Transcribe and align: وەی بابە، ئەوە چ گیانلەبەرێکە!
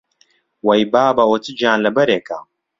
وەی 0.67 0.83
بابە، 0.93 1.21
ئەوە 1.25 1.37
چ 1.43 1.45
گیانلەبەرێکە! 1.59 2.39